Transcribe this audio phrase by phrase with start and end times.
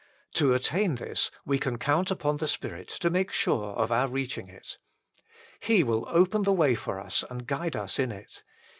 [0.33, 4.49] To attain this, we can count upon the Spirit to make sure of our reaching
[4.49, 4.79] it.
[5.59, 8.41] He will open the way for us and guide us in it.